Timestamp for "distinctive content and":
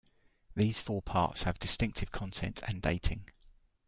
1.59-2.81